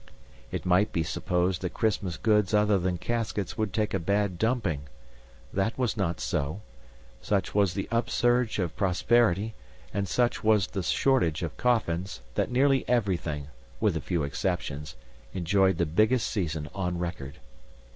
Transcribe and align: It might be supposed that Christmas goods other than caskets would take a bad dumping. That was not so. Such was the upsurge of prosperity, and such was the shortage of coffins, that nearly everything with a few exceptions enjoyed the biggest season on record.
It 0.51 0.65
might 0.65 0.91
be 0.91 1.03
supposed 1.03 1.61
that 1.61 1.75
Christmas 1.75 2.17
goods 2.17 2.55
other 2.55 2.79
than 2.79 2.97
caskets 2.97 3.55
would 3.55 3.71
take 3.71 3.93
a 3.93 3.99
bad 3.99 4.39
dumping. 4.39 4.89
That 5.53 5.77
was 5.77 5.95
not 5.95 6.19
so. 6.19 6.63
Such 7.21 7.53
was 7.53 7.75
the 7.75 7.87
upsurge 7.91 8.57
of 8.57 8.75
prosperity, 8.75 9.53
and 9.93 10.07
such 10.09 10.43
was 10.43 10.65
the 10.65 10.81
shortage 10.81 11.43
of 11.43 11.55
coffins, 11.55 12.21
that 12.33 12.49
nearly 12.49 12.83
everything 12.89 13.49
with 13.79 13.95
a 13.95 14.01
few 14.01 14.23
exceptions 14.23 14.95
enjoyed 15.35 15.77
the 15.77 15.85
biggest 15.85 16.31
season 16.31 16.67
on 16.73 16.97
record. 16.97 17.37